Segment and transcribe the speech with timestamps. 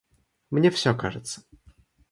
[0.49, 1.43] Мне все кажется.